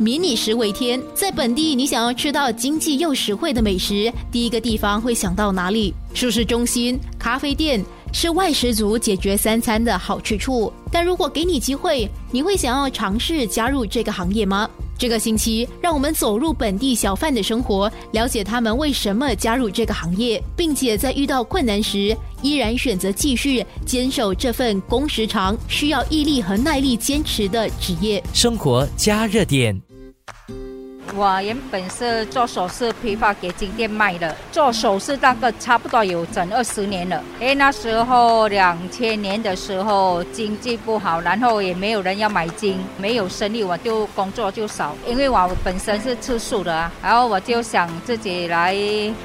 [0.00, 5.92] 迷你食为天，在本地你想要吃到经济又实惠的美食，第一个地方会想到哪里？
[6.14, 10.72] 舒适中心、咖啡店是外食族解决三餐的好去处。
[10.90, 14.66] 但如果给你机会，你会想要尝试加入这个行业吗？
[14.96, 28.22] 这个星期，让我们走入本地小贩的生活，了解他们为什么加入这个行业，并且在遇到困难时，依然选择继续坚守这份工时长、需要毅力和耐力坚持的职业。
[28.32, 29.78] 生活加热点。
[31.12, 37.20] 我原本是做首饰批发给金店卖的，做首饰大概差不多有整二十年了。
[37.40, 44.94] 因为那时候两千年的时候经济不好，然后也没有人要买金，没有生意，我就工作就少。
[45.04, 48.76] 因为我本身是吃素的啊，然后我就想自己来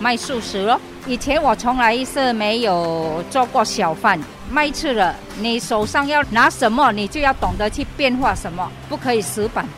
[0.00, 0.80] 卖素食咯。
[1.06, 4.18] 以前我从来是没有做过小贩，
[4.50, 9.68] 卖吃的，你手上要拿什么，你就要懂得去变化什么，不可以死板。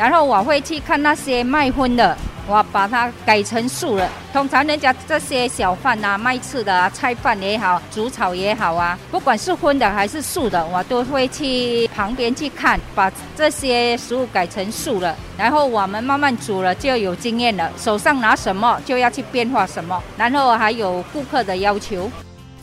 [0.00, 2.16] 然后我会去看那些卖荤的，
[2.48, 4.08] 我把它改成素了。
[4.32, 15.14] 通常人家这些小贩啊、卖吃的啊、菜贩也好、煮炒也好啊，不管是荤的还是素的，我都会去旁边去看，把这些食物改成素了。
[15.36, 17.70] 然后我们慢慢煮了，就有经验了。
[17.76, 22.10] 手上拿什么就要去变化什么，然后还有顾客的要求。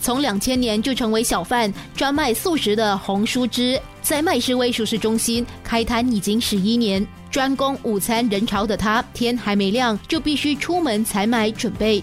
[0.01, 12.01] 从两千年就成为小贩，专卖素食的洪淑芝，在麦士威熟食中心开摊已经十一年，专攻午餐人潮的他，天还没亮就必须出门采买准备，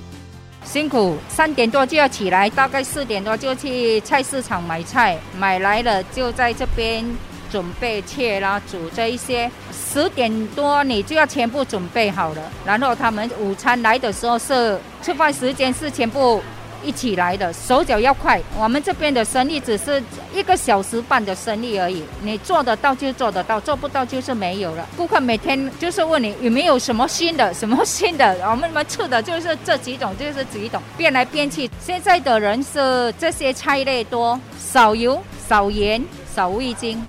[0.66, 7.02] 辛苦，三点多就要起来，大概四点多就去菜市场买菜，买来了就在这边
[7.50, 16.42] 准备切啦、煮这一些，十点多你就要全部准备好了，然后他们午餐来的时候是吃饭时间是全部。
[16.84, 18.40] 一起来的，手脚要快。
[18.58, 20.02] 我们这边的生意只是
[20.34, 24.88] 一个小时半的生意而已，你做得到就做得到，做不到就是没有了。
[24.96, 28.36] 顾客每天就是问你有没有什么新的，什么新的。
[28.50, 31.70] 我们们吃的就是这几种，就是几种，变来变去。
[31.80, 36.04] 现在的人是这些菜类多，少油、少盐、
[36.34, 37.02] 少味精。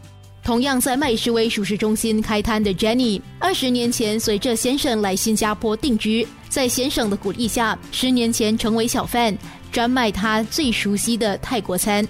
[0.43, 9.35] 同样在麦士威熟食中心开摊的 Jenny，二十年前随着先生来新加坡定居，在先生的鼓励下，十年前成为小贩。
[9.71, 12.07] 专卖他最熟悉的泰国餐。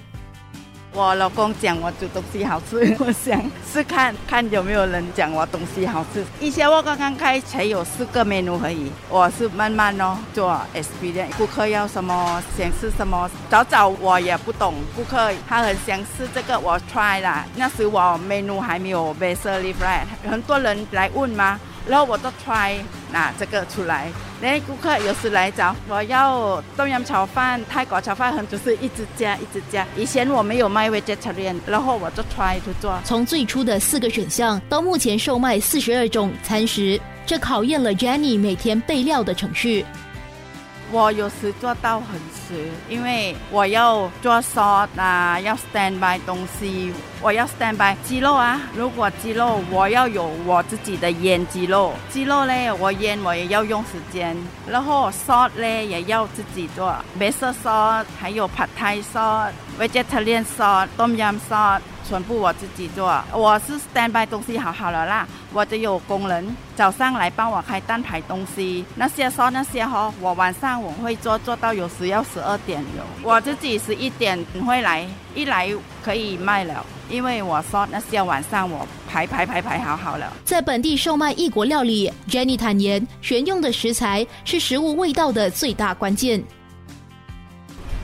[0.92, 3.38] 我老公讲我煮东西好吃，我想
[3.70, 6.24] 试看看有没有人讲我东西好吃。
[6.40, 13.30] 以前我刚刚开才有四个 menu 而已，我是慢慢哦做 experience，顾客要什么想吃什么。
[13.50, 17.44] 早早我也不懂，顾客他很想吃这个，我 try 啦。
[17.56, 21.60] 那时我 menu 还没有 b a s i l i right，很多人来问吗？
[21.86, 22.76] 然后我都 try
[23.12, 24.10] 拿这个出来，
[24.40, 29.86] 那顾客有时来找我要冬阴炒饭、泰国炒饭，很就是一直加一直加。
[29.96, 32.98] 以前我没有卖 vegetarian，然后我就 try to 做。
[33.04, 39.84] 从最初的四个选项到目前售卖四十二种餐食，这考验了 Jenny 每天备料的程序。
[40.92, 48.60] 我有时做到很迟，因为我要做 sauce 啊，要 stand by 东西，我要 stand by 鸡肉啊。
[48.74, 54.36] 如果鸡肉我要有我自己的腌鸡肉，鸡肉嘞我腌我也要用时间，
[54.66, 61.80] 然后 sauce 嘞也要自己做，白色 sauce 还有 pad thai sauce、vegetarian sauce、tom yum sauce。
[62.08, 75.70] 全部我自己做，我是 stand by 东西好好了啦，我就有工人早上来帮我开单排东西，那些说那些哈，我晚上我会做做到有时要十二点有，我自己十一点会来，一来
[76.02, 80.32] 可以卖了，因为我说那些晚上我排排排排好好了。
[80.44, 86.42] 在本地售卖异国料理，Jenny 坦言，选用的食材是食物味道的最大关键。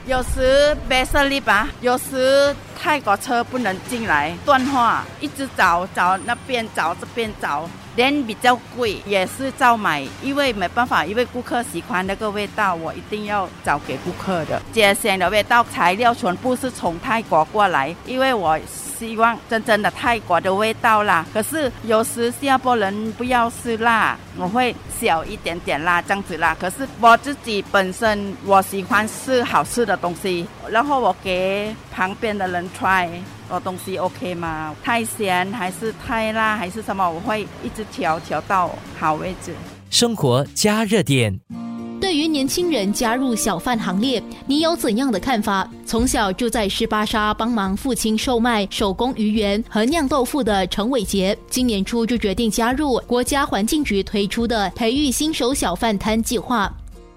[0.05, 14.61] 有时白色力吧，有时泰国车不能进来，断话，一直找找那边找这边找，连比较贵也是照买，因为没办法，因为顾客喜欢那个味道，我一定要找给顾客的。
[14.71, 18.59] 家乡的味道，材料全部是从泰国过来，因为我。
[18.99, 26.55] 希望真正的泰国的味道啦，可是有时新加坡人不要吃辣，我会小一点点辣这样子啦。
[26.57, 33.09] 可是我自己本身我喜欢吃好吃的东西，然后我给旁边的人 try，
[33.53, 34.75] 我东西 OK 吗？
[34.83, 37.07] 太咸还是太辣还是什么？
[37.07, 39.53] 我会一直调调到好位置。
[39.91, 41.39] 生活加热点。
[42.01, 45.69] 对于年轻人加入小贩行列，你有怎样的看法？
[45.85, 56.73] 从小就在十八沙帮忙父亲售卖手工鱼圆和酿豆腐的陈伟杰，今年初就决定加入国家环境局推出的培育新手小贩摊计划。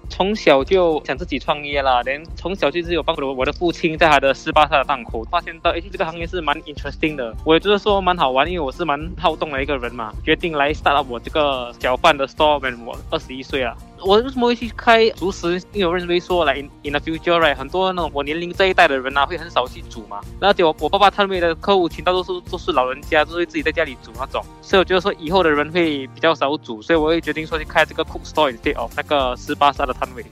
[0.09, 13.75] 从小就想自己创业啦，连从小就是有帮助我的父亲在他的十八岁的档口，发现到哎这个行业是蛮 interesting 的，我也觉得说蛮好玩，因为我是蛮好动的一个人嘛，决定来 start up 我这个小贩的 store 我二十一岁啊。
[13.99, 15.59] 我为什么会去开熟食？
[15.73, 20.21] 因为我认为说来 in in the future right，很多那种我年龄这一代的人啊，会很少去煮嘛。
[20.39, 30.25] 而且我我爸爸他们的客户群大多数都是老人家，都会自己在家里煮那种，所以我觉得说以后的人会比较少煮，所以我会决定说去开这个 cook store instead of 那个十八沙的摊位。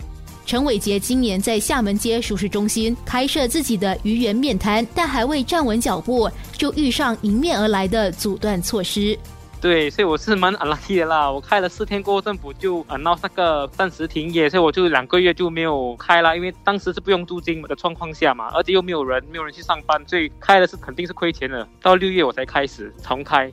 [0.46, 9.18] 陈伟杰今年在厦门街熟食中心开设自己的鱼圆面摊，但还未站稳脚步，就遇上迎面而来的阻断措施。
[9.60, 11.32] 对，所以我是蛮 unlucky 的啦。
[11.32, 16.36] 我开了四天过后，政府就 announce 那个暂时停业，所以我就两个月就没有开了。
[16.36, 21.68] 因为当时是不用租金的状况下嘛，而且又没有人，没有人去上班，所以开的是肯定是亏钱的。
[21.82, 23.52] 到六月我才开始重开。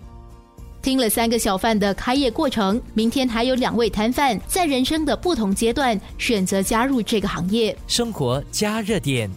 [0.83, 7.75] 听了三个小贩的开业过程，明天还有两位摊贩在人生的不同阶段选择加入这个行业。
[7.87, 9.31] 生活加热点。